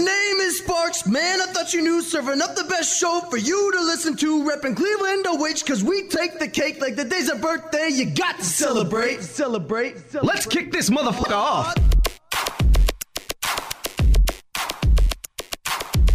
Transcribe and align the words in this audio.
name 0.00 0.36
is 0.40 0.58
Sparks. 0.58 1.06
Man, 1.06 1.40
I 1.40 1.46
thought 1.46 1.72
you 1.72 1.82
knew. 1.82 2.00
Serving 2.00 2.40
up 2.40 2.54
the 2.56 2.64
best 2.64 2.98
show 2.98 3.20
for 3.30 3.36
you 3.36 3.72
to 3.72 3.80
listen 3.80 4.16
to. 4.16 4.44
Repping 4.44 4.74
Cleveland 4.76 5.26
OH, 5.26 5.66
cause 5.66 5.84
we 5.84 6.08
take 6.08 6.38
the 6.38 6.48
cake 6.48 6.80
like 6.80 6.96
the 6.96 7.04
day's 7.04 7.28
a 7.28 7.36
birthday. 7.36 7.88
You 7.88 8.06
got 8.06 8.38
to 8.38 8.44
celebrate, 8.44 9.22
celebrate, 9.22 9.96
celebrate. 9.98 10.24
Let's 10.24 10.46
kick 10.46 10.72
this 10.72 10.90
motherfucker 10.90 11.32
off. 11.32 11.74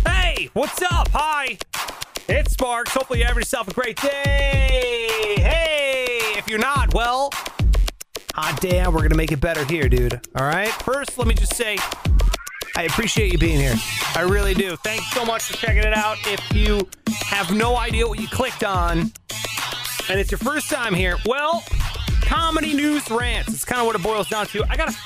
Hey, 0.05 0.49
what's 0.53 0.81
up? 0.81 1.09
Hi. 1.09 1.57
It's 2.27 2.53
Sparks. 2.53 2.93
Hopefully 2.93 3.19
you're 3.19 3.27
having 3.27 3.41
yourself 3.41 3.67
a 3.67 3.73
great 3.73 4.01
day. 4.01 5.35
Hey, 5.37 6.33
if 6.37 6.49
you're 6.49 6.59
not, 6.59 6.93
well, 6.93 7.29
hot 8.33 8.59
damn, 8.59 8.91
we're 8.93 8.99
going 8.99 9.11
to 9.11 9.15
make 9.15 9.31
it 9.31 9.39
better 9.39 9.63
here, 9.65 9.87
dude. 9.87 10.13
All 10.35 10.45
right? 10.45 10.71
First, 10.71 11.17
let 11.17 11.27
me 11.27 11.35
just 11.35 11.55
say 11.55 11.77
I 12.77 12.83
appreciate 12.83 13.31
you 13.31 13.37
being 13.37 13.59
here. 13.59 13.75
I 14.15 14.21
really 14.21 14.53
do. 14.53 14.75
Thanks 14.77 15.09
so 15.11 15.23
much 15.25 15.43
for 15.43 15.57
checking 15.57 15.83
it 15.83 15.93
out. 15.93 16.17
If 16.27 16.41
you 16.53 16.87
have 17.21 17.53
no 17.55 17.77
idea 17.77 18.07
what 18.07 18.19
you 18.19 18.27
clicked 18.27 18.63
on 18.63 19.11
and 20.09 20.19
it's 20.19 20.29
your 20.29 20.39
first 20.39 20.69
time 20.69 20.93
here, 20.93 21.17
well, 21.25 21.63
comedy 22.21 22.73
news 22.73 23.09
rants. 23.09 23.53
It's 23.53 23.63
kind 23.65 23.79
of 23.79 23.87
what 23.87 23.95
it 23.95 24.03
boils 24.03 24.27
down 24.27 24.47
to. 24.47 24.63
I 24.69 24.75
got 24.75 24.89
to 24.89 24.97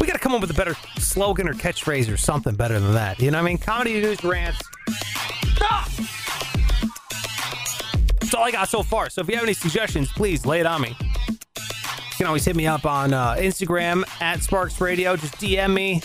we 0.00 0.06
got 0.06 0.12
to 0.12 0.20
come 0.20 0.32
up 0.32 0.40
with 0.40 0.50
a 0.50 0.54
better 0.54 0.76
slogan 0.98 1.48
or 1.48 1.54
catchphrase 1.54 2.12
or 2.12 2.16
something 2.16 2.54
better 2.54 2.78
than 2.78 2.94
that. 2.94 3.18
You 3.20 3.32
know 3.32 3.38
what 3.38 3.44
I 3.44 3.46
mean? 3.46 3.58
Comedy 3.58 4.00
news 4.00 4.22
rants. 4.22 4.60
Ah! 5.60 5.88
That's 8.20 8.34
all 8.34 8.44
I 8.44 8.52
got 8.52 8.68
so 8.68 8.84
far. 8.84 9.10
So 9.10 9.22
if 9.22 9.28
you 9.28 9.34
have 9.34 9.42
any 9.42 9.54
suggestions, 9.54 10.12
please 10.12 10.46
lay 10.46 10.60
it 10.60 10.66
on 10.66 10.82
me. 10.82 10.96
You 11.00 12.16
can 12.16 12.26
always 12.26 12.44
hit 12.44 12.54
me 12.54 12.66
up 12.68 12.86
on 12.86 13.12
uh, 13.12 13.34
Instagram 13.34 14.04
at 14.20 14.42
Sparks 14.42 14.80
Radio. 14.80 15.16
Just 15.16 15.34
DM 15.34 15.74
me. 15.74 16.00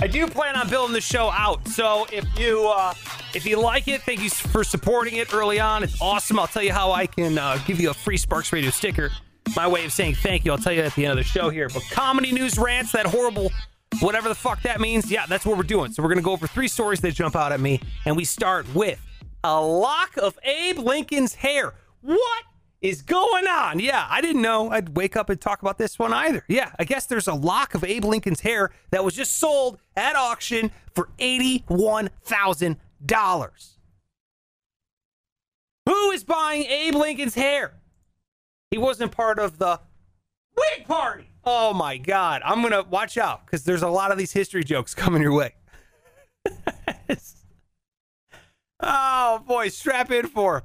I 0.00 0.06
do 0.06 0.26
plan 0.26 0.56
on 0.56 0.68
building 0.68 0.94
the 0.94 1.00
show 1.00 1.30
out. 1.30 1.66
So 1.68 2.06
if 2.12 2.24
you 2.38 2.68
uh, 2.68 2.94
if 3.34 3.44
you 3.44 3.60
like 3.60 3.88
it, 3.88 4.02
thank 4.02 4.20
you 4.22 4.30
for 4.30 4.62
supporting 4.64 5.16
it 5.16 5.34
early 5.34 5.58
on. 5.58 5.82
It's 5.82 6.00
awesome. 6.00 6.38
I'll 6.38 6.46
tell 6.46 6.62
you 6.62 6.72
how 6.72 6.92
I 6.92 7.06
can 7.06 7.36
uh, 7.36 7.58
give 7.66 7.80
you 7.80 7.90
a 7.90 7.94
free 7.94 8.16
Sparks 8.16 8.52
Radio 8.52 8.70
sticker 8.70 9.10
my 9.56 9.66
way 9.66 9.84
of 9.84 9.92
saying 9.92 10.14
thank 10.16 10.44
you. 10.44 10.52
I'll 10.52 10.58
tell 10.58 10.72
you 10.72 10.82
at 10.82 10.94
the 10.94 11.04
end 11.04 11.18
of 11.18 11.24
the 11.24 11.28
show 11.28 11.50
here. 11.50 11.68
But 11.68 11.82
comedy 11.90 12.32
news 12.32 12.58
rants, 12.58 12.92
that 12.92 13.06
horrible, 13.06 13.52
whatever 14.00 14.28
the 14.28 14.34
fuck 14.34 14.62
that 14.62 14.80
means, 14.80 15.10
yeah, 15.10 15.26
that's 15.26 15.44
what 15.46 15.56
we're 15.56 15.62
doing. 15.62 15.92
So 15.92 16.02
we're 16.02 16.14
to 16.14 16.22
go 16.22 16.32
over 16.32 16.46
three 16.46 16.68
stories 16.68 17.00
that 17.00 17.14
jump 17.14 17.36
out 17.36 17.52
at 17.52 17.60
me. 17.60 17.80
And 18.04 18.16
we 18.16 18.24
start 18.24 18.72
with 18.74 19.04
a 19.44 19.60
lock 19.60 20.16
of 20.16 20.38
Abe 20.42 20.78
Lincoln's 20.78 21.34
hair. 21.34 21.74
What 22.02 22.44
is 22.80 23.02
going 23.02 23.46
on? 23.46 23.80
Yeah, 23.80 24.06
I 24.08 24.20
didn't 24.20 24.42
know 24.42 24.70
I'd 24.70 24.96
wake 24.96 25.16
up 25.16 25.30
and 25.30 25.40
talk 25.40 25.62
about 25.62 25.78
this 25.78 25.98
one 25.98 26.12
either. 26.12 26.44
Yeah, 26.48 26.70
I 26.78 26.84
guess 26.84 27.06
there's 27.06 27.26
a 27.26 27.34
lock 27.34 27.74
of 27.74 27.82
Abe 27.82 28.04
Lincoln's 28.04 28.40
hair 28.40 28.70
that 28.90 29.04
was 29.04 29.14
just 29.14 29.38
sold 29.38 29.78
at 29.96 30.14
auction 30.16 30.70
for 30.94 31.08
$81,000. 31.18 32.76
Who 35.86 36.10
is 36.10 36.22
buying 36.22 36.64
Abe 36.64 36.94
Lincoln's 36.94 37.34
hair? 37.34 37.72
He 38.70 38.78
wasn't 38.78 39.12
part 39.12 39.38
of 39.38 39.58
the 39.58 39.80
Whig 40.56 40.86
Party. 40.86 41.30
Oh 41.44 41.72
my 41.72 41.96
God. 41.96 42.42
I'm 42.44 42.60
going 42.60 42.72
to 42.72 42.82
watch 42.88 43.16
out 43.16 43.46
because 43.46 43.64
there's 43.64 43.82
a 43.82 43.88
lot 43.88 44.12
of 44.12 44.18
these 44.18 44.32
history 44.32 44.62
jokes 44.64 44.94
coming 44.96 45.22
your 45.22 45.32
way. 45.32 45.54
oh 48.80 49.42
boy, 49.46 49.68
strap 49.68 50.10
in 50.10 50.26
for. 50.26 50.64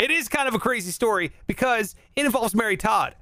It 0.00 0.10
is 0.10 0.30
kind 0.30 0.48
of 0.48 0.54
a 0.54 0.58
crazy 0.58 0.92
story 0.92 1.30
because 1.46 1.94
it 2.16 2.24
involves 2.24 2.54
Mary 2.54 2.78
Todd. 2.78 3.16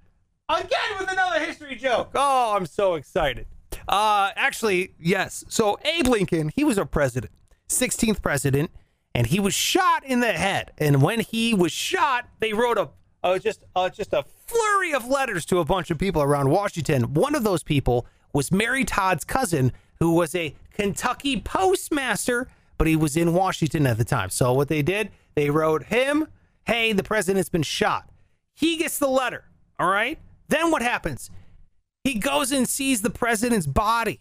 Again 0.48 0.68
with 1.00 1.10
another 1.10 1.40
history 1.40 1.74
joke. 1.74 2.10
Oh, 2.14 2.54
I'm 2.54 2.66
so 2.66 2.94
excited. 2.94 3.46
Uh, 3.88 4.30
actually, 4.36 4.94
yes. 4.96 5.44
So 5.48 5.76
Abe 5.84 6.06
Lincoln, 6.06 6.52
he 6.54 6.62
was 6.62 6.78
our 6.78 6.84
president, 6.84 7.32
16th 7.68 8.22
president, 8.22 8.70
and 9.12 9.26
he 9.26 9.40
was 9.40 9.54
shot 9.54 10.04
in 10.04 10.20
the 10.20 10.32
head. 10.32 10.70
And 10.78 11.02
when 11.02 11.18
he 11.18 11.52
was 11.52 11.72
shot, 11.72 12.28
they 12.38 12.52
wrote 12.52 12.78
a 12.78 12.90
uh, 13.24 13.40
just 13.40 13.64
uh, 13.74 13.88
just 13.88 14.12
a 14.12 14.24
flurry 14.46 14.94
of 14.94 15.04
letters 15.04 15.44
to 15.46 15.58
a 15.58 15.64
bunch 15.64 15.90
of 15.90 15.98
people 15.98 16.22
around 16.22 16.48
Washington. 16.50 17.12
One 17.12 17.34
of 17.34 17.42
those 17.42 17.64
people 17.64 18.06
was 18.32 18.52
Mary 18.52 18.84
Todd's 18.84 19.24
cousin, 19.24 19.72
who 19.98 20.14
was 20.14 20.32
a 20.36 20.54
Kentucky 20.72 21.40
postmaster, 21.40 22.46
but 22.76 22.86
he 22.86 22.94
was 22.94 23.16
in 23.16 23.34
Washington 23.34 23.84
at 23.84 23.98
the 23.98 24.04
time. 24.04 24.30
So 24.30 24.52
what 24.52 24.68
they 24.68 24.82
did, 24.82 25.10
they 25.34 25.50
wrote 25.50 25.86
him, 25.86 26.28
"Hey, 26.68 26.92
the 26.92 27.02
president's 27.02 27.48
been 27.48 27.64
shot." 27.64 28.08
He 28.54 28.76
gets 28.76 28.98
the 28.98 29.08
letter. 29.08 29.44
All 29.80 29.88
right. 29.88 30.20
Then 30.46 30.70
what 30.70 30.82
happens? 30.82 31.30
He 32.04 32.14
goes 32.14 32.52
and 32.52 32.68
sees 32.68 33.02
the 33.02 33.10
president's 33.10 33.66
body. 33.66 34.20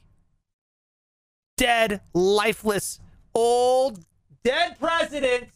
Dead, 1.55 2.01
lifeless, 2.13 2.99
old, 3.35 4.03
dead 4.43 4.79
president 4.79 5.49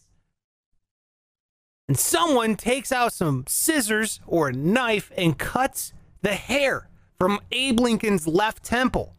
and 1.91 1.99
someone 1.99 2.55
takes 2.55 2.93
out 2.93 3.11
some 3.11 3.43
scissors 3.49 4.21
or 4.25 4.47
a 4.47 4.53
knife 4.53 5.11
and 5.17 5.37
cuts 5.37 5.91
the 6.21 6.35
hair 6.35 6.87
from 7.19 7.41
Abe 7.51 7.81
Lincoln's 7.81 8.25
left 8.25 8.63
temple, 8.63 9.13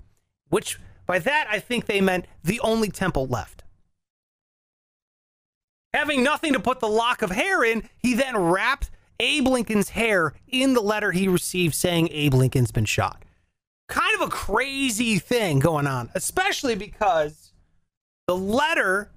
which 0.48 0.80
by 1.06 1.18
that 1.18 1.46
I 1.50 1.58
think 1.58 1.84
they 1.84 2.00
meant 2.00 2.24
the 2.42 2.60
only 2.60 2.88
temple 2.88 3.26
left. 3.26 3.62
Having 5.94 6.22
nothing 6.22 6.53
to 6.54 6.60
put 6.60 6.80
the 6.80 6.88
lock 6.88 7.22
of 7.22 7.30
hair 7.30 7.62
in, 7.64 7.88
he 7.98 8.14
then 8.14 8.36
wrapped 8.36 8.91
Abe 9.20 9.47
Lincoln's 9.47 9.91
hair 9.91 10.34
in 10.48 10.75
the 10.75 10.80
letter 10.80 11.12
he 11.12 11.28
received 11.28 11.75
saying 11.75 12.08
Abe 12.10 12.34
Lincoln's 12.34 12.72
been 12.72 12.84
shot. 12.84 13.25
Kind 13.88 14.14
of 14.14 14.28
a 14.28 14.31
crazy 14.31 15.19
thing 15.19 15.58
going 15.58 15.86
on, 15.86 16.10
especially 16.14 16.75
because 16.75 17.52
the 18.26 18.36
letter 18.36 19.10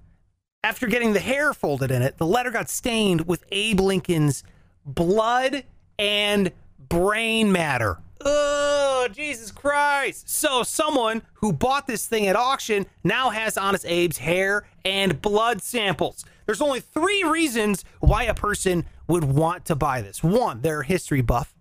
after 0.62 0.86
getting 0.88 1.12
the 1.12 1.20
hair 1.20 1.54
folded 1.54 1.90
in 1.90 2.02
it, 2.02 2.18
the 2.18 2.26
letter 2.26 2.50
got 2.50 2.68
stained 2.68 3.26
with 3.26 3.44
Abe 3.52 3.80
Lincoln's 3.80 4.42
blood 4.84 5.64
and 5.98 6.50
brain 6.88 7.52
matter. 7.52 7.98
Oh, 8.28 9.06
Jesus 9.12 9.52
Christ. 9.52 10.28
So, 10.28 10.64
someone 10.64 11.22
who 11.34 11.52
bought 11.52 11.86
this 11.86 12.06
thing 12.06 12.26
at 12.26 12.34
auction 12.34 12.86
now 13.04 13.30
has 13.30 13.56
Honest 13.56 13.84
Abe's 13.84 14.18
hair 14.18 14.66
and 14.84 15.22
blood 15.22 15.62
samples. 15.62 16.24
There's 16.44 16.60
only 16.60 16.80
three 16.80 17.22
reasons 17.22 17.84
why 18.00 18.24
a 18.24 18.34
person 18.34 18.84
would 19.06 19.22
want 19.22 19.64
to 19.66 19.76
buy 19.76 20.00
this 20.00 20.24
one, 20.24 20.60
they're 20.62 20.80
a 20.80 20.84
history 20.84 21.20
buff, 21.20 21.54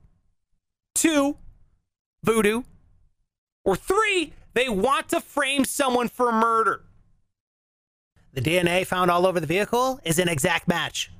two, 0.95 1.37
voodoo, 2.23 2.63
or 3.63 3.75
three, 3.75 4.33
they 4.55 4.67
want 4.67 5.09
to 5.09 5.21
frame 5.21 5.65
someone 5.65 6.09
for 6.09 6.31
murder. 6.31 6.83
The 8.33 8.41
DNA 8.41 8.87
found 8.87 9.11
all 9.11 9.27
over 9.27 9.39
the 9.39 9.45
vehicle 9.45 9.99
is 10.03 10.17
an 10.17 10.29
exact 10.29 10.67
match. 10.67 11.11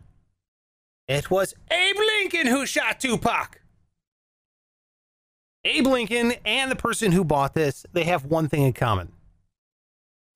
It 1.07 1.29
was 1.29 1.53
Abe 1.69 1.97
Lincoln 1.97 2.47
who 2.47 2.65
shot 2.65 2.99
Tupac. 2.99 3.61
Abe 5.65 5.87
Lincoln 5.87 6.33
and 6.45 6.71
the 6.71 6.75
person 6.75 7.11
who 7.11 7.23
bought 7.23 7.55
this, 7.55 7.85
they 7.91 8.03
have 8.03 8.25
one 8.25 8.47
thing 8.47 8.61
in 8.61 8.73
common. 8.73 9.11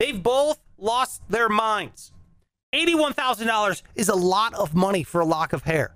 They've 0.00 0.20
both 0.20 0.58
lost 0.76 1.22
their 1.28 1.48
minds. 1.48 2.12
$81,000 2.74 3.82
is 3.94 4.08
a 4.08 4.14
lot 4.14 4.54
of 4.54 4.74
money 4.74 5.04
for 5.04 5.20
a 5.20 5.24
lock 5.24 5.52
of 5.52 5.62
hair. 5.62 5.94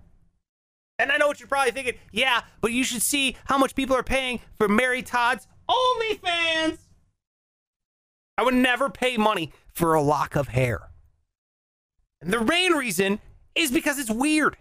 And 0.99 1.11
I 1.11 1.17
know 1.17 1.27
what 1.27 1.41
you're 1.41 1.49
probably 1.49 1.73
thinking. 1.73 1.95
Yeah, 2.13 2.43
but 2.61 2.73
you 2.73 2.85
should 2.85 3.03
see 3.03 3.37
how 3.47 3.59
much 3.59 3.75
people 3.75 3.97
are 3.97 4.05
paying 4.05 4.41
for 4.57 4.69
Mary 4.69 5.03
Todd's 5.03 5.49
OnlyFans. 5.69 6.79
I 8.39 8.45
would 8.45 8.55
never 8.55 8.89
pay 8.91 9.17
money 9.17 9.53
for 9.67 9.95
a 9.95 10.03
lock 10.03 10.37
of 10.37 10.49
hair. 10.49 10.91
And 12.21 12.33
the 12.33 12.45
main 12.45 12.73
reason 12.73 13.21
is 13.55 13.71
because 13.71 13.99
it's 13.99 14.11
weird. 14.11 14.57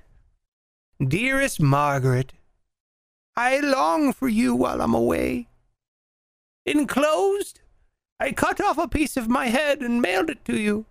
Dearest 1.06 1.60
Margaret, 1.62 2.34
I 3.36 3.60
long 3.60 4.14
for 4.14 4.28
you 4.28 4.56
while 4.56 4.82
I'm 4.82 4.94
away. 4.94 5.48
Enclosed, 6.66 7.62
I 8.20 8.32
cut 8.32 8.62
off 8.62 8.78
a 8.78 8.88
piece 8.88 9.18
of 9.18 9.28
my 9.28 9.48
head 9.48 9.82
and 9.82 10.02
mailed 10.02 10.30
it 10.30 10.46
to 10.46 10.58
you. 10.58 10.86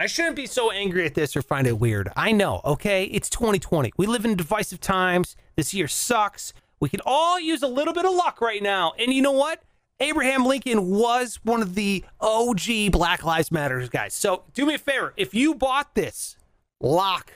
I 0.00 0.06
shouldn't 0.06 0.36
be 0.36 0.46
so 0.46 0.70
angry 0.70 1.04
at 1.06 1.14
this 1.14 1.36
or 1.36 1.42
find 1.42 1.66
it 1.66 1.78
weird. 1.78 2.08
I 2.16 2.32
know, 2.32 2.60
okay? 2.64 3.04
It's 3.04 3.28
2020. 3.28 3.92
We 3.96 4.06
live 4.06 4.24
in 4.24 4.36
divisive 4.36 4.80
times. 4.80 5.36
This 5.56 5.74
year 5.74 5.88
sucks. 5.88 6.52
We 6.80 6.88
can 6.88 7.00
all 7.04 7.40
use 7.40 7.62
a 7.62 7.68
little 7.68 7.92
bit 7.92 8.04
of 8.04 8.12
luck 8.12 8.40
right 8.40 8.62
now. 8.62 8.92
And 8.98 9.12
you 9.12 9.20
know 9.22 9.32
what? 9.32 9.62
Abraham 10.00 10.46
Lincoln 10.46 10.90
was 10.90 11.40
one 11.42 11.60
of 11.60 11.74
the 11.74 12.04
OG 12.20 12.92
Black 12.92 13.24
Lives 13.24 13.50
Matters 13.50 13.88
guys. 13.88 14.14
So 14.14 14.44
do 14.54 14.64
me 14.64 14.74
a 14.74 14.78
favor. 14.78 15.12
If 15.16 15.34
you 15.34 15.54
bought 15.54 15.96
this 15.96 16.36
lock, 16.80 17.32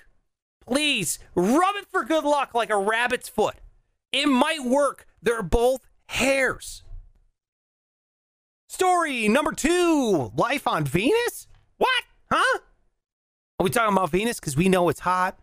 please 0.73 1.19
rub 1.35 1.77
it 1.77 1.87
for 1.91 2.03
good 2.03 2.25
luck 2.25 2.55
like 2.55 2.71
a 2.71 2.77
rabbit's 2.79 3.29
foot. 3.29 3.57
It 4.11 4.27
might 4.27 4.65
work. 4.65 5.07
They're 5.21 5.43
both 5.43 5.87
hairs. 6.07 6.83
Story 8.69 9.29
number 9.29 9.53
two 9.53 10.33
Life 10.35 10.67
on 10.67 10.85
Venus? 10.85 11.47
What? 11.77 12.05
Huh? 12.31 12.61
Are 13.59 13.65
we 13.65 13.69
talking 13.69 13.95
about 13.95 14.11
Venus? 14.11 14.41
Because 14.41 14.57
we 14.57 14.71
know 14.71 14.89
it's 14.89 15.01
hot. 15.01 15.39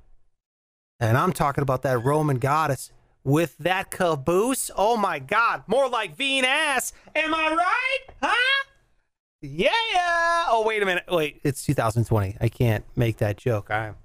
And 1.00 1.16
I'm 1.16 1.32
talking 1.32 1.62
about 1.62 1.84
that 1.84 2.04
Roman 2.04 2.40
goddess 2.40 2.92
with 3.24 3.56
that 3.60 3.92
caboose. 3.92 4.72
Oh 4.76 4.98
my 4.98 5.20
God, 5.20 5.64
more 5.68 5.88
like 5.88 6.16
Venus. 6.16 6.92
Am 7.16 7.36
I 7.36 7.54
right? 7.54 8.16
Huh? 8.22 8.66
Yeah. 9.44 10.46
Oh, 10.50 10.64
wait 10.66 10.82
a 10.82 10.88
minute. 10.88 11.04
Wait, 11.08 11.40
it's 11.44 11.64
2020. 11.66 12.38
I 12.42 12.50
can't 12.50 12.84
make 12.96 13.18
that 13.18 13.38
joke. 13.38 13.70
I'm 13.70 13.96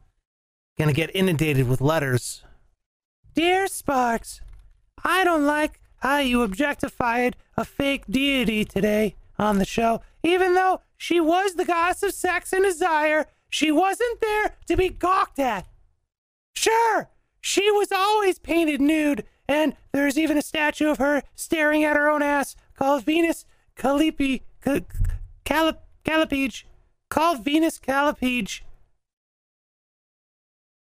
gonna 0.79 0.93
get 0.93 1.15
inundated 1.15 1.69
with 1.69 1.81
letters. 1.81 2.43
Dear 3.35 3.67
Sparks, 3.67 4.41
I 5.03 5.25
don't 5.25 5.45
like 5.45 5.81
how 5.99 6.19
you 6.19 6.43
objectified 6.43 7.37
a 7.57 7.65
fake 7.65 8.05
deity 8.09 8.65
today 8.65 9.15
on 9.39 9.59
the 9.59 9.65
show. 9.65 10.03
Even 10.23 10.55
though 10.55 10.81
she 10.97 11.21
was 11.21 11.55
the 11.55 11.65
goddess 11.65 12.03
of 12.03 12.13
sex 12.13 12.53
and 12.53 12.65
desire, 12.65 13.27
she 13.51 13.71
wasn't 13.71 14.21
there 14.21 14.55
to 14.67 14.77
be 14.77 14.89
gawked 14.89 15.39
at. 15.39 15.67
Sure, 16.57 17.09
she 17.41 17.71
was 17.71 17.93
always 17.93 18.39
painted 18.39 18.81
nude, 18.81 19.25
and 19.49 19.77
there's 19.93 20.19
even 20.19 20.39
a 20.39 20.43
statue 20.43 20.91
of 20.91 20.99
her 20.99 21.23
staring 21.35 21.85
at 21.85 21.97
her 21.97 22.09
own 22.09 22.23
ass 22.23 22.57
called 22.77 23.05
Venus 23.05 23.45
Calliope, 23.77 24.43
Calip, 25.45 25.79
Callipyge, 26.05 26.65
called 27.11 27.45
Venus 27.45 27.79
Callipyge. 27.79 28.63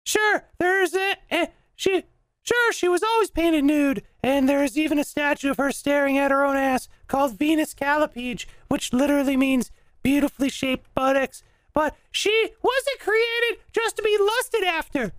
Sure, 0.06 0.44
there's 0.58 0.94
a, 0.94 1.16
eh, 1.30 1.48
she, 1.76 2.04
sure, 2.42 2.74
she 2.74 2.88
was 2.88 3.04
always 3.04 3.30
painted 3.30 3.64
nude, 3.64 4.04
and 4.24 4.48
there's 4.48 4.78
even 4.78 5.00
a 5.00 5.04
statue 5.04 5.52
of 5.52 5.58
her 5.58 5.72
staring 5.72 6.18
at 6.18 6.32
her 6.32 6.44
own 6.44 6.58
ass 6.58 6.88
called 7.08 7.38
Venus 7.38 7.74
Callipyge, 7.74 8.48
which 8.68 8.94
literally 8.94 9.38
means 9.38 9.72
beautifully 10.04 10.50
shaped 10.50 10.94
buttocks. 10.96 11.44
But 11.74 11.96
she 12.12 12.52
wasn't 12.62 13.00
created 13.00 13.64
just 13.72 13.96
to 13.98 14.04
be 14.04 14.18
lusted 14.20 14.64
after. 14.64 15.14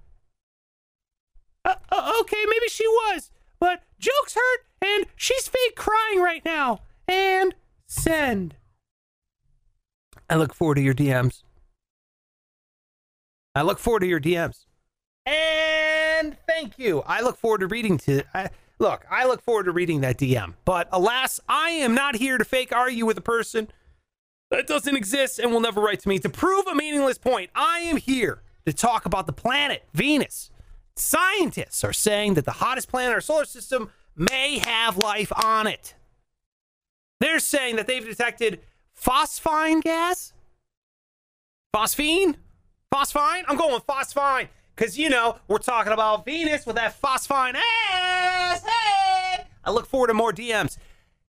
Uh, 1.65 1.75
uh, 1.91 2.13
okay, 2.21 2.45
maybe 2.49 2.69
she 2.69 2.87
was, 2.87 3.31
but 3.61 3.83
jokes 3.99 4.35
hurt, 4.35 4.67
and 4.85 5.07
she's 5.17 5.49
fake 5.49 5.77
crying 5.77 6.21
right 6.21 6.45
now. 6.45 6.81
And 7.09 7.55
send. 7.87 8.57
I 10.29 10.37
look 10.37 10.55
forward 10.55 10.77
to 10.77 10.81
your 10.83 10.95
DMs. 10.95 11.43
I 13.55 13.63
look 13.63 13.79
forward 13.79 14.01
to 14.01 14.07
your 14.07 14.21
DMs. 14.21 14.65
And 15.25 16.37
thank 16.47 16.79
you. 16.79 17.03
I 17.07 17.21
look 17.21 17.37
forward 17.37 17.61
to 17.61 17.67
reading 17.67 17.99
to. 17.99 18.23
I, 18.35 18.51
look, 18.79 19.07
I 19.11 19.27
look 19.27 19.43
forward 19.43 19.65
to 19.65 19.73
reading 19.73 20.01
that 20.01 20.19
DM. 20.19 20.55
But 20.65 20.89
alas, 20.91 21.41
I 21.49 21.71
am 21.71 21.95
not 21.95 22.17
here 22.17 22.39
to 22.39 22.45
fake 22.45 22.75
argue 22.75 23.07
with 23.07 23.17
a 23.19 23.23
person 23.23 23.69
that 24.51 24.67
doesn't 24.67 24.97
exist 24.97 25.39
and 25.39 25.53
will 25.53 25.61
never 25.61 25.81
write 25.81 26.01
to 26.01 26.09
me 26.09 26.19
to 26.19 26.29
prove 26.29 26.67
a 26.67 26.75
meaningless 26.75 27.19
point. 27.19 27.51
I 27.55 27.81
am 27.81 27.97
here 27.97 28.43
to 28.67 28.73
talk 28.73 29.07
about 29.07 29.27
the 29.27 29.33
planet 29.33 29.85
Venus. 29.95 30.51
Scientists 30.95 31.85
are 31.85 31.93
saying 31.93 32.35
that 32.35 32.45
the 32.45 32.53
hottest 32.53 32.89
planet 32.89 33.09
in 33.09 33.15
our 33.15 33.21
solar 33.21 33.45
system 33.45 33.91
may 34.15 34.59
have 34.59 34.99
life 34.99 35.33
on 35.43 35.67
it. 35.67 35.95
They're 37.21 37.39
saying 37.39 37.77
that 37.77 37.87
they've 37.87 38.05
detected 38.05 38.61
phosphine 39.01 39.81
gas. 39.81 40.33
Phosphine? 41.75 42.35
Phosphine? 42.93 43.45
I'm 43.49 43.57
going 43.57 43.73
with 43.73 43.87
phosphine 43.87 44.49
because, 44.75 44.99
you 44.99 45.11
know, 45.11 45.39
we're 45.49 45.59
talking 45.59 45.93
about 45.93 46.25
Venus 46.25 46.67
with 46.67 46.77
that 46.77 47.01
phosphine 47.01 47.55
ass. 47.55 48.63
Hey! 48.63 49.45
I 49.65 49.71
look 49.71 49.87
forward 49.87 50.09
to 50.09 50.15
more 50.15 50.33
DMs. 50.33 50.79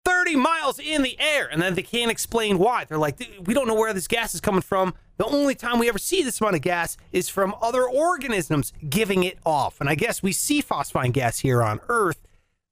30 0.05 0.35
miles 0.35 0.79
in 0.79 1.01
the 1.01 1.17
air, 1.19 1.47
and 1.49 1.61
then 1.61 1.75
they 1.75 1.81
can't 1.81 2.11
explain 2.11 2.57
why. 2.57 2.83
They're 2.83 2.97
like, 2.97 3.19
we 3.45 3.53
don't 3.53 3.67
know 3.67 3.75
where 3.75 3.93
this 3.93 4.07
gas 4.07 4.35
is 4.35 4.41
coming 4.41 4.61
from. 4.61 4.93
The 5.17 5.25
only 5.25 5.55
time 5.55 5.79
we 5.79 5.87
ever 5.87 5.99
see 5.99 6.23
this 6.23 6.41
amount 6.41 6.55
of 6.55 6.61
gas 6.61 6.97
is 7.11 7.29
from 7.29 7.55
other 7.61 7.87
organisms 7.87 8.73
giving 8.89 9.23
it 9.23 9.37
off. 9.45 9.79
And 9.79 9.89
I 9.89 9.95
guess 9.95 10.21
we 10.21 10.31
see 10.31 10.61
phosphine 10.61 11.13
gas 11.13 11.39
here 11.39 11.63
on 11.63 11.79
Earth 11.87 12.27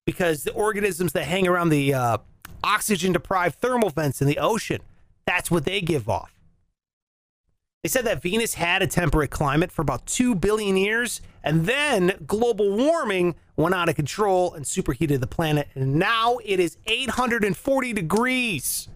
because 0.06 0.44
the 0.44 0.52
organisms 0.52 1.14
that 1.14 1.26
hang 1.26 1.48
around 1.48 1.70
the 1.70 1.94
uh, 1.94 2.18
oxygen 2.64 3.14
deprived 3.14 3.60
thermal 3.60 3.92
vents 3.92 4.22
in 4.22 4.28
the 4.28 4.40
ocean, 4.40 4.82
that's 5.26 5.50
what 5.50 5.66
they 5.66 5.80
give 5.82 6.10
off. 6.10 6.34
They 7.84 7.90
said 7.90 8.06
that 8.06 8.22
Venus 8.22 8.54
had 8.54 8.84
a 8.84 8.88
temperate 8.88 9.32
climate 9.32 9.72
for 9.72 9.82
about 9.82 10.06
2 10.06 10.36
billion 10.36 10.78
years, 10.78 11.20
and 11.44 11.66
then 11.66 12.14
global 12.28 12.76
warming 12.76 13.36
went 13.56 13.74
out 13.74 13.90
of 13.90 13.96
control 13.96 14.54
and 14.54 14.68
superheated 14.68 15.20
the 15.20 15.28
planet. 15.28 15.68
And 15.74 15.96
now 15.96 16.38
it 16.46 16.60
is 16.60 16.78
840 16.86 17.94
degrees. 17.94 18.88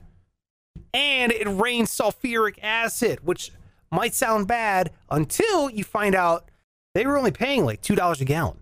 And 0.94 1.32
it 1.32 1.48
rains 1.48 1.90
sulfuric 1.90 2.60
acid, 2.62 3.26
which 3.26 3.52
might 3.92 4.14
sound 4.14 4.48
bad 4.48 4.92
until 5.10 5.70
you 5.70 5.84
find 5.84 6.14
out 6.14 6.52
they 6.94 7.08
were 7.08 7.18
only 7.18 7.32
paying 7.32 7.66
like 7.66 7.82
$2 7.82 8.22
a 8.22 8.26
gallon. 8.26 8.58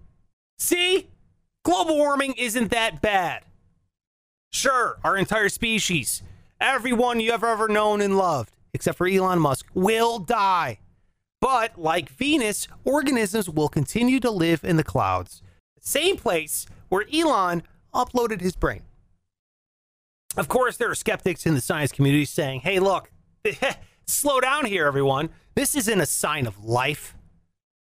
See? 0.57 1.09
Global 1.65 1.97
warming 1.97 2.33
isn't 2.37 2.71
that 2.71 3.01
bad. 3.01 3.43
Sure, 4.51 4.99
our 5.03 5.17
entire 5.17 5.49
species, 5.49 6.21
everyone 6.59 7.19
you 7.19 7.31
have 7.31 7.43
ever 7.43 7.67
known 7.67 8.01
and 8.01 8.17
loved, 8.17 8.53
except 8.73 8.97
for 8.97 9.07
Elon 9.07 9.39
Musk, 9.39 9.67
will 9.73 10.19
die. 10.19 10.79
But 11.41 11.77
like 11.77 12.09
Venus, 12.09 12.67
organisms 12.85 13.49
will 13.49 13.69
continue 13.69 14.19
to 14.21 14.31
live 14.31 14.63
in 14.63 14.77
the 14.77 14.83
clouds, 14.83 15.41
same 15.79 16.15
place 16.15 16.65
where 16.89 17.05
Elon 17.13 17.63
uploaded 17.93 18.41
his 18.41 18.55
brain. 18.55 18.83
Of 20.37 20.47
course, 20.47 20.77
there 20.77 20.89
are 20.89 20.95
skeptics 20.95 21.45
in 21.45 21.53
the 21.53 21.61
science 21.61 21.91
community 21.91 22.25
saying, 22.25 22.61
hey, 22.61 22.79
look, 22.79 23.11
slow 24.07 24.39
down 24.39 24.65
here, 24.65 24.87
everyone. 24.87 25.29
This 25.55 25.75
isn't 25.75 26.01
a 26.01 26.05
sign 26.05 26.47
of 26.47 26.63
life. 26.63 27.15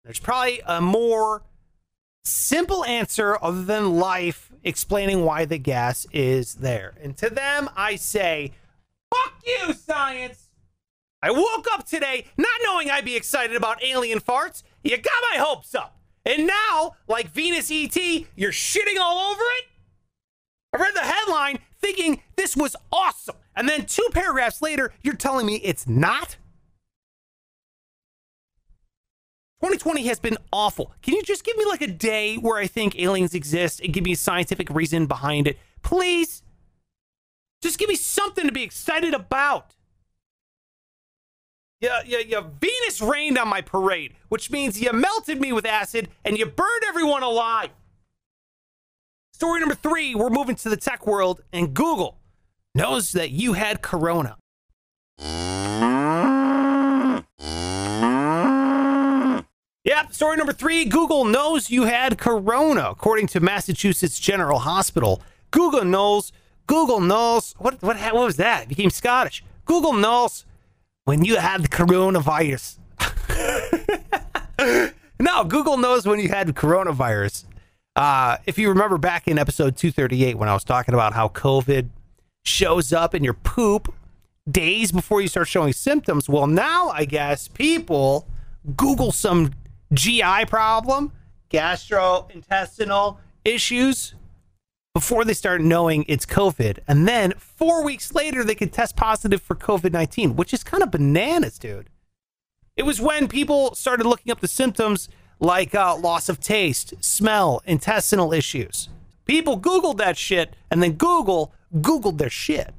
There's 0.04 0.18
probably 0.18 0.60
a 0.66 0.80
more 0.80 1.42
simple 2.24 2.84
answer 2.84 3.38
other 3.40 3.62
than 3.62 3.96
life 3.96 4.50
explaining 4.64 5.24
why 5.24 5.44
the 5.44 5.58
gas 5.58 6.06
is 6.12 6.56
there. 6.56 6.94
And 7.02 7.16
to 7.18 7.30
them, 7.30 7.70
I 7.76 7.96
say, 7.96 8.52
fuck 9.14 9.34
you, 9.46 9.72
science. 9.72 10.41
I 11.22 11.30
woke 11.30 11.66
up 11.72 11.86
today 11.86 12.26
not 12.36 12.48
knowing 12.64 12.90
I'd 12.90 13.04
be 13.04 13.16
excited 13.16 13.56
about 13.56 13.82
alien 13.82 14.20
farts. 14.20 14.62
You 14.82 14.96
got 14.96 15.12
my 15.32 15.38
hopes 15.38 15.74
up. 15.74 15.96
And 16.26 16.46
now, 16.46 16.96
like 17.06 17.30
Venus 17.30 17.70
ET, 17.70 17.96
you're 18.36 18.52
shitting 18.52 18.98
all 19.00 19.32
over 19.32 19.42
it? 19.58 19.64
I 20.74 20.82
read 20.82 20.94
the 20.94 21.00
headline 21.00 21.58
thinking 21.80 22.22
this 22.36 22.56
was 22.56 22.74
awesome. 22.92 23.36
And 23.54 23.68
then 23.68 23.86
two 23.86 24.08
paragraphs 24.12 24.62
later, 24.62 24.92
you're 25.02 25.14
telling 25.14 25.46
me 25.46 25.56
it's 25.56 25.86
not? 25.86 26.36
2020 29.60 30.06
has 30.06 30.18
been 30.18 30.38
awful. 30.52 30.92
Can 31.02 31.14
you 31.14 31.22
just 31.22 31.44
give 31.44 31.56
me 31.56 31.64
like 31.64 31.82
a 31.82 31.86
day 31.86 32.36
where 32.36 32.58
I 32.58 32.66
think 32.66 32.98
aliens 32.98 33.34
exist 33.34 33.80
and 33.80 33.92
give 33.92 34.02
me 34.02 34.12
a 34.12 34.16
scientific 34.16 34.68
reason 34.70 35.06
behind 35.06 35.46
it? 35.46 35.58
Please? 35.82 36.42
Just 37.62 37.78
give 37.78 37.88
me 37.88 37.94
something 37.94 38.44
to 38.44 38.52
be 38.52 38.64
excited 38.64 39.14
about. 39.14 39.76
Yeah, 41.82 42.00
yeah, 42.06 42.18
yeah. 42.24 42.42
Venus 42.60 43.02
rained 43.02 43.36
on 43.36 43.48
my 43.48 43.60
parade, 43.60 44.14
which 44.28 44.52
means 44.52 44.80
you 44.80 44.92
melted 44.92 45.40
me 45.40 45.52
with 45.52 45.66
acid 45.66 46.08
and 46.24 46.38
you 46.38 46.46
burned 46.46 46.84
everyone 46.86 47.24
alive. 47.24 47.70
Story 49.32 49.58
number 49.58 49.74
three 49.74 50.14
we're 50.14 50.30
moving 50.30 50.54
to 50.54 50.68
the 50.68 50.76
tech 50.76 51.08
world, 51.08 51.42
and 51.52 51.74
Google 51.74 52.20
knows 52.76 53.10
that 53.12 53.30
you 53.30 53.54
had 53.54 53.82
corona. 53.82 54.36
Yep, 59.84 60.12
story 60.12 60.36
number 60.36 60.52
three 60.52 60.84
Google 60.84 61.24
knows 61.24 61.68
you 61.68 61.82
had 61.82 62.16
corona. 62.16 62.90
According 62.90 63.26
to 63.28 63.40
Massachusetts 63.40 64.20
General 64.20 64.60
Hospital, 64.60 65.20
Google 65.50 65.84
knows, 65.84 66.30
Google 66.68 67.00
knows, 67.00 67.56
what, 67.58 67.82
what, 67.82 67.96
what 67.98 68.14
was 68.14 68.36
that? 68.36 68.62
It 68.62 68.68
became 68.68 68.90
Scottish. 68.90 69.42
Google 69.64 69.94
knows 69.94 70.44
when 71.04 71.24
you 71.24 71.36
had 71.36 71.62
coronavirus. 71.70 72.78
no, 75.20 75.44
Google 75.44 75.76
knows 75.76 76.06
when 76.06 76.20
you 76.20 76.28
had 76.28 76.48
coronavirus. 76.48 77.44
Uh, 77.94 78.38
if 78.46 78.58
you 78.58 78.68
remember 78.68 78.98
back 78.98 79.28
in 79.28 79.38
episode 79.38 79.76
238 79.76 80.38
when 80.38 80.48
I 80.48 80.54
was 80.54 80.64
talking 80.64 80.94
about 80.94 81.12
how 81.12 81.28
COVID 81.28 81.90
shows 82.44 82.92
up 82.92 83.14
in 83.14 83.22
your 83.22 83.34
poop 83.34 83.92
days 84.50 84.92
before 84.92 85.20
you 85.20 85.28
start 85.28 85.48
showing 85.48 85.72
symptoms, 85.72 86.28
well, 86.28 86.46
now 86.46 86.88
I 86.90 87.04
guess 87.04 87.48
people 87.48 88.26
Google 88.76 89.12
some 89.12 89.52
GI 89.92 90.46
problem, 90.46 91.12
gastrointestinal 91.50 93.18
issues 93.44 94.14
before 94.94 95.24
they 95.24 95.34
start 95.34 95.60
knowing 95.60 96.04
it's 96.06 96.26
COVID. 96.26 96.78
And 96.86 97.08
then 97.08 97.32
four 97.38 97.84
weeks 97.84 98.14
later, 98.14 98.44
they 98.44 98.54
could 98.54 98.72
test 98.72 98.96
positive 98.96 99.40
for 99.40 99.54
COVID 99.54 99.92
19, 99.92 100.36
which 100.36 100.52
is 100.52 100.62
kind 100.62 100.82
of 100.82 100.90
bananas, 100.90 101.58
dude. 101.58 101.88
It 102.76 102.84
was 102.84 103.00
when 103.00 103.28
people 103.28 103.74
started 103.74 104.06
looking 104.06 104.32
up 104.32 104.40
the 104.40 104.48
symptoms 104.48 105.08
like 105.38 105.74
uh, 105.74 105.96
loss 105.96 106.28
of 106.28 106.40
taste, 106.40 106.94
smell, 107.00 107.62
intestinal 107.66 108.32
issues. 108.32 108.88
People 109.24 109.60
Googled 109.60 109.98
that 109.98 110.16
shit, 110.16 110.54
and 110.70 110.82
then 110.82 110.92
Google 110.92 111.52
Googled 111.74 112.18
their 112.18 112.30
shit. 112.30 112.74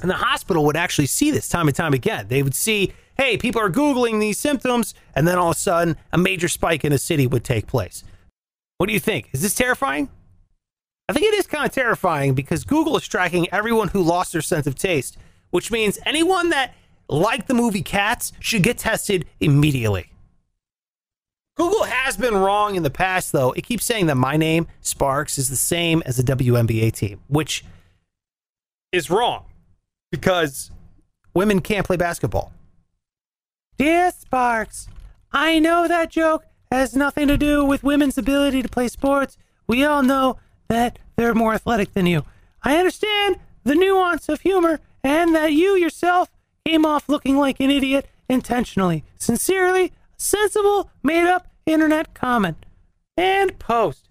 And 0.00 0.10
the 0.10 0.14
hospital 0.14 0.64
would 0.64 0.76
actually 0.76 1.06
see 1.06 1.30
this 1.30 1.48
time 1.48 1.68
and 1.68 1.76
time 1.76 1.92
again. 1.92 2.26
They 2.28 2.42
would 2.42 2.54
see 2.54 2.92
hey, 3.16 3.36
people 3.36 3.60
are 3.60 3.68
Googling 3.68 4.18
these 4.18 4.38
symptoms, 4.38 4.94
and 5.14 5.28
then 5.28 5.36
all 5.36 5.50
of 5.50 5.56
a 5.56 5.58
sudden, 5.58 5.94
a 6.10 6.16
major 6.16 6.48
spike 6.48 6.86
in 6.86 6.92
a 6.92 6.96
city 6.96 7.26
would 7.26 7.44
take 7.44 7.66
place. 7.66 8.02
What 8.78 8.86
do 8.86 8.94
you 8.94 9.00
think? 9.00 9.28
Is 9.32 9.42
this 9.42 9.54
terrifying? 9.54 10.08
I 11.10 11.12
think 11.12 11.26
it 11.26 11.34
is 11.34 11.46
kind 11.46 11.66
of 11.66 11.72
terrifying 11.72 12.34
because 12.34 12.64
Google 12.64 12.96
is 12.96 13.06
tracking 13.06 13.48
everyone 13.52 13.88
who 13.88 14.02
lost 14.02 14.32
their 14.32 14.42
sense 14.42 14.66
of 14.66 14.74
taste 14.74 15.18
which 15.50 15.70
means 15.70 15.98
anyone 16.06 16.50
that 16.50 16.74
liked 17.08 17.48
the 17.48 17.54
movie 17.54 17.82
Cats 17.82 18.32
should 18.38 18.62
get 18.62 18.78
tested 18.78 19.26
immediately. 19.40 20.10
Google 21.56 21.84
has 21.84 22.16
been 22.16 22.34
wrong 22.34 22.76
in 22.76 22.84
the 22.84 22.90
past, 22.90 23.32
though. 23.32 23.52
It 23.52 23.62
keeps 23.62 23.84
saying 23.84 24.06
that 24.06 24.14
my 24.14 24.36
name, 24.36 24.66
Sparks, 24.80 25.36
is 25.36 25.50
the 25.50 25.56
same 25.56 26.02
as 26.06 26.16
the 26.16 26.22
WNBA 26.22 26.92
team, 26.92 27.20
which 27.28 27.64
is 28.92 29.10
wrong 29.10 29.44
because 30.10 30.70
women 31.34 31.60
can't 31.60 31.86
play 31.86 31.96
basketball. 31.96 32.52
Dear 33.76 34.10
Sparks, 34.12 34.88
I 35.32 35.58
know 35.58 35.86
that 35.86 36.10
joke 36.10 36.44
has 36.70 36.96
nothing 36.96 37.28
to 37.28 37.36
do 37.36 37.64
with 37.64 37.82
women's 37.82 38.16
ability 38.16 38.62
to 38.62 38.68
play 38.68 38.88
sports. 38.88 39.36
We 39.66 39.84
all 39.84 40.02
know 40.02 40.38
that 40.70 40.98
they're 41.16 41.34
more 41.34 41.52
athletic 41.52 41.92
than 41.92 42.06
you. 42.06 42.24
I 42.62 42.76
understand 42.78 43.36
the 43.64 43.74
nuance 43.74 44.28
of 44.28 44.40
humor 44.40 44.80
and 45.02 45.34
that 45.34 45.52
you 45.52 45.74
yourself 45.74 46.30
came 46.64 46.86
off 46.86 47.08
looking 47.08 47.36
like 47.36 47.60
an 47.60 47.70
idiot 47.70 48.06
intentionally. 48.28 49.04
Sincerely, 49.18 49.92
sensible, 50.16 50.90
made 51.02 51.26
up 51.26 51.48
internet 51.66 52.14
comment. 52.14 52.64
And 53.16 53.58
post. 53.58 54.08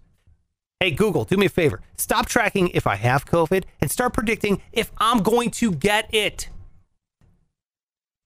Hey, 0.82 0.92
Google, 0.92 1.24
do 1.24 1.38
me 1.38 1.46
a 1.46 1.50
favor. 1.50 1.82
Stop 1.98 2.28
tracking 2.28 2.70
if 2.70 2.86
I 2.86 2.96
have 2.96 3.26
COVID 3.26 3.64
and 3.82 3.90
start 3.90 4.14
predicting 4.14 4.62
if 4.72 4.92
I'm 4.98 5.24
going 5.24 5.52
to 5.52 5.72
get 5.72 6.14
it. 6.14 6.50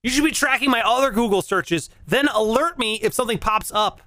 You 0.02 0.10
should 0.10 0.26
be 0.26 0.32
tracking 0.32 0.70
my 0.70 0.82
other 0.82 1.12
Google 1.12 1.42
searches, 1.42 1.90
then 2.06 2.28
alert 2.28 2.78
me 2.78 2.96
if 2.96 3.14
something 3.14 3.38
pops 3.38 3.72
up. 3.72 4.02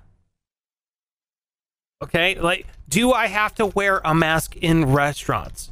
Okay, 2.03 2.38
like, 2.38 2.67
do 2.88 3.12
I 3.12 3.26
have 3.26 3.55
to 3.55 3.67
wear 3.67 4.00
a 4.05 4.15
mask 4.15 4.57
in 4.57 4.93
restaurants? 4.93 5.71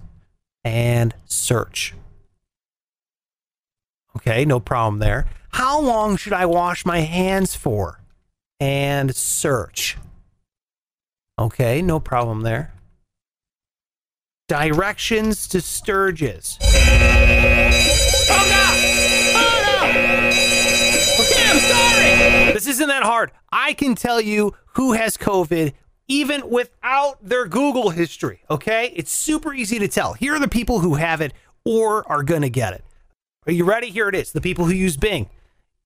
And 0.64 1.14
search. 1.26 1.94
Okay, 4.16 4.44
no 4.44 4.58
problem 4.58 5.00
there. 5.00 5.26
How 5.50 5.78
long 5.78 6.16
should 6.16 6.32
I 6.32 6.46
wash 6.46 6.86
my 6.86 7.00
hands 7.00 7.54
for? 7.54 8.00
And 8.58 9.14
search. 9.14 9.98
Okay, 11.38 11.82
no 11.82 12.00
problem 12.00 12.40
there. 12.42 12.72
Directions 14.48 15.46
to 15.48 15.60
Sturgis. 15.60 16.58
Oh 16.60 16.66
no! 18.50 18.64
Oh 19.36 19.62
no! 19.66 19.76
Okay, 21.20 21.44
I'm 21.50 21.58
sorry. 21.58 22.52
This 22.52 22.66
isn't 22.66 22.88
that 22.88 23.02
hard. 23.02 23.32
I 23.52 23.74
can 23.74 23.94
tell 23.94 24.20
you 24.20 24.54
who 24.74 24.92
has 24.92 25.16
COVID 25.16 25.72
even 26.08 26.48
without 26.50 27.16
their 27.22 27.46
Google 27.46 27.90
history. 27.90 28.42
Okay, 28.50 28.92
it's 28.94 29.10
super 29.10 29.54
easy 29.54 29.78
to 29.78 29.88
tell. 29.88 30.14
Here 30.14 30.34
are 30.34 30.38
the 30.38 30.48
people 30.48 30.80
who 30.80 30.94
have 30.94 31.20
it 31.20 31.32
or 31.64 32.10
are 32.10 32.22
gonna 32.22 32.48
get 32.48 32.74
it. 32.74 32.84
Are 33.46 33.52
you 33.52 33.64
ready? 33.64 33.90
Here 33.90 34.08
it 34.08 34.14
is. 34.14 34.32
The 34.32 34.40
people 34.40 34.64
who 34.66 34.72
use 34.72 34.96
Bing, 34.96 35.28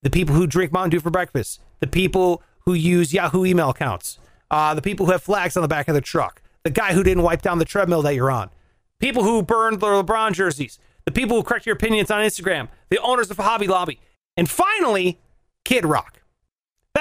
the 0.02 0.10
people 0.10 0.34
who 0.34 0.46
drink 0.46 0.72
Mountain 0.72 0.90
Dew 0.90 1.00
for 1.00 1.10
breakfast, 1.10 1.60
the 1.80 1.86
people 1.86 2.42
who 2.64 2.74
use 2.74 3.12
Yahoo 3.12 3.44
email 3.44 3.70
accounts, 3.70 4.18
uh, 4.50 4.74
the 4.74 4.82
people 4.82 5.06
who 5.06 5.12
have 5.12 5.22
flags 5.22 5.56
on 5.56 5.62
the 5.62 5.68
back 5.68 5.88
of 5.88 5.94
their 5.94 6.00
truck, 6.00 6.42
the 6.64 6.70
guy 6.70 6.92
who 6.92 7.02
didn't 7.02 7.22
wipe 7.22 7.42
down 7.42 7.58
the 7.58 7.64
treadmill 7.64 8.02
that 8.02 8.14
you're 8.14 8.30
on, 8.30 8.50
people 9.00 9.24
who 9.24 9.42
burned 9.42 9.80
the 9.80 9.86
LeBron 9.86 10.32
jerseys, 10.32 10.78
the 11.04 11.12
people 11.12 11.36
who 11.36 11.42
correct 11.42 11.66
your 11.66 11.74
opinions 11.74 12.10
on 12.10 12.20
Instagram, 12.20 12.68
the 12.90 12.98
owners 12.98 13.30
of 13.30 13.38
Hobby 13.38 13.66
Lobby, 13.66 14.00
and 14.36 14.48
finally, 14.48 15.18
Kid 15.64 15.84
Rock. 15.84 16.17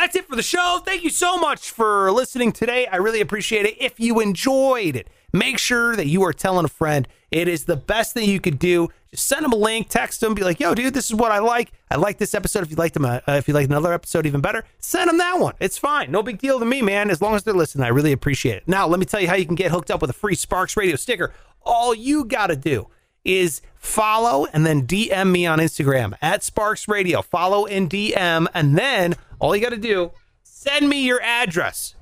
That's 0.07 0.15
it 0.15 0.29
for 0.29 0.37
the 0.37 0.41
show. 0.41 0.79
Thank 0.85 1.03
you 1.03 1.09
so 1.09 1.37
much 1.37 1.69
for 1.69 2.13
listening 2.13 2.53
today. 2.53 2.87
I 2.87 2.95
really 2.95 3.19
appreciate 3.19 3.65
it. 3.65 3.75
If 3.77 3.99
you 3.99 4.21
enjoyed 4.21 4.95
it, 4.95 5.09
make 5.33 5.57
sure 5.57 5.97
that 5.97 6.07
you 6.07 6.23
are 6.23 6.31
telling 6.31 6.63
a 6.63 6.69
friend. 6.69 7.05
It 7.29 7.49
is 7.49 7.65
the 7.65 7.75
best 7.75 8.13
thing 8.13 8.29
you 8.29 8.39
could 8.39 8.57
do. 8.57 8.87
Just 9.11 9.27
send 9.27 9.43
them 9.43 9.51
a 9.51 9.57
link, 9.57 9.89
text 9.89 10.21
them, 10.21 10.33
be 10.33 10.45
like, 10.45 10.61
"Yo, 10.61 10.73
dude, 10.73 10.93
this 10.93 11.07
is 11.07 11.13
what 11.13 11.33
I 11.33 11.39
like. 11.39 11.73
I 11.91 11.97
like 11.97 12.19
this 12.19 12.33
episode. 12.33 12.63
If 12.63 12.69
you 12.69 12.77
liked 12.77 12.93
them, 12.93 13.03
uh, 13.03 13.19
if 13.27 13.49
you 13.49 13.53
like 13.53 13.65
another 13.65 13.91
episode, 13.91 14.25
even 14.25 14.39
better, 14.39 14.63
send 14.79 15.09
them 15.09 15.17
that 15.17 15.41
one. 15.41 15.55
It's 15.59 15.77
fine. 15.77 16.09
No 16.09 16.23
big 16.23 16.37
deal 16.37 16.57
to 16.57 16.65
me, 16.65 16.81
man. 16.81 17.09
As 17.09 17.21
long 17.21 17.35
as 17.35 17.43
they're 17.43 17.53
listening, 17.53 17.83
I 17.83 17.89
really 17.89 18.13
appreciate 18.13 18.55
it. 18.55 18.63
Now, 18.65 18.87
let 18.87 19.01
me 19.01 19.05
tell 19.05 19.19
you 19.19 19.27
how 19.27 19.35
you 19.35 19.45
can 19.45 19.55
get 19.55 19.71
hooked 19.71 19.91
up 19.91 19.99
with 19.99 20.09
a 20.09 20.13
free 20.13 20.35
Sparks 20.35 20.77
Radio 20.77 20.95
sticker. 20.95 21.33
All 21.63 21.93
you 21.93 22.23
got 22.23 22.47
to 22.47 22.55
do 22.55 22.87
is 23.27 23.61
follow 23.75 24.47
and 24.47 24.65
then 24.65 24.87
DM 24.87 25.29
me 25.29 25.45
on 25.45 25.59
Instagram 25.59 26.13
at 26.21 26.43
Sparks 26.43 26.87
Radio. 26.87 27.21
Follow 27.21 27.67
and 27.67 27.89
DM, 27.89 28.47
and 28.53 28.77
then 28.77 29.15
all 29.39 29.55
you 29.55 29.61
got 29.61 29.69
to 29.69 29.77
do 29.77 30.11
send 30.43 30.89
me 30.89 31.05
your 31.05 31.21
address. 31.21 31.95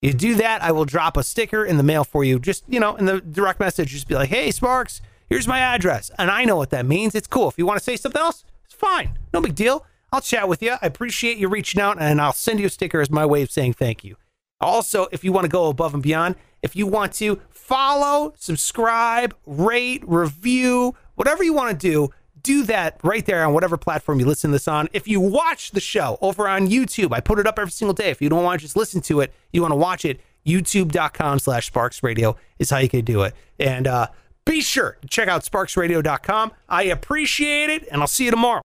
You 0.00 0.12
do 0.12 0.36
that, 0.36 0.62
I 0.62 0.72
will 0.72 0.84
drop 0.84 1.16
a 1.16 1.24
sticker 1.24 1.64
in 1.64 1.76
the 1.76 1.82
mail 1.82 2.04
for 2.04 2.22
you. 2.22 2.38
Just, 2.38 2.64
you 2.68 2.78
know, 2.78 2.94
in 2.96 3.04
the 3.04 3.20
direct 3.20 3.58
message, 3.58 3.90
just 3.90 4.08
be 4.08 4.14
like, 4.14 4.28
hey, 4.28 4.50
Sparks, 4.52 5.00
here's 5.28 5.48
my 5.48 5.58
address. 5.58 6.10
And 6.18 6.30
I 6.30 6.44
know 6.44 6.56
what 6.56 6.70
that 6.70 6.86
means. 6.86 7.14
It's 7.14 7.26
cool. 7.26 7.48
If 7.48 7.58
you 7.58 7.66
want 7.66 7.78
to 7.78 7.84
say 7.84 7.96
something 7.96 8.20
else, 8.20 8.44
it's 8.64 8.74
fine. 8.74 9.18
No 9.34 9.40
big 9.40 9.56
deal. 9.56 9.84
I'll 10.12 10.20
chat 10.20 10.48
with 10.48 10.62
you. 10.62 10.76
I 10.80 10.86
appreciate 10.86 11.36
you 11.36 11.48
reaching 11.48 11.80
out, 11.80 12.00
and 12.00 12.20
I'll 12.20 12.32
send 12.32 12.60
you 12.60 12.66
a 12.66 12.70
sticker 12.70 13.00
as 13.00 13.10
my 13.10 13.26
way 13.26 13.42
of 13.42 13.50
saying 13.50 13.74
thank 13.74 14.04
you. 14.04 14.16
Also, 14.60 15.06
if 15.12 15.22
you 15.22 15.32
want 15.32 15.44
to 15.44 15.48
go 15.48 15.68
above 15.68 15.94
and 15.94 16.02
beyond, 16.02 16.34
if 16.62 16.74
you 16.74 16.86
want 16.86 17.12
to 17.14 17.40
follow, 17.50 18.34
subscribe, 18.36 19.34
rate, 19.46 20.02
review, 20.06 20.94
whatever 21.14 21.44
you 21.44 21.52
want 21.52 21.70
to 21.70 21.76
do, 21.76 22.10
do 22.42 22.64
that 22.64 22.98
right 23.02 23.24
there 23.26 23.44
on 23.44 23.52
whatever 23.52 23.76
platform 23.76 24.18
you 24.20 24.26
listen 24.26 24.50
to 24.50 24.54
this 24.54 24.68
on. 24.68 24.88
If 24.92 25.06
you 25.06 25.20
watch 25.20 25.72
the 25.72 25.80
show 25.80 26.18
over 26.20 26.48
on 26.48 26.68
YouTube, 26.68 27.12
I 27.12 27.20
put 27.20 27.38
it 27.38 27.46
up 27.46 27.58
every 27.58 27.70
single 27.70 27.94
day. 27.94 28.10
If 28.10 28.22
you 28.22 28.28
don't 28.28 28.42
want 28.42 28.60
to 28.60 28.64
just 28.64 28.76
listen 28.76 29.00
to 29.02 29.20
it, 29.20 29.32
you 29.52 29.62
want 29.62 29.72
to 29.72 29.76
watch 29.76 30.04
it, 30.04 30.20
youtube.com 30.46 31.40
slash 31.40 31.66
sparks 31.66 32.02
radio 32.02 32.36
is 32.58 32.70
how 32.70 32.78
you 32.78 32.88
can 32.88 33.04
do 33.04 33.22
it. 33.22 33.34
And 33.58 33.86
uh, 33.86 34.08
be 34.44 34.62
sure 34.62 34.96
to 35.02 35.08
check 35.08 35.28
out 35.28 35.44
sparksradio.com. 35.44 36.52
I 36.68 36.84
appreciate 36.84 37.70
it, 37.70 37.86
and 37.92 38.00
I'll 38.00 38.06
see 38.06 38.24
you 38.24 38.30
tomorrow. 38.30 38.56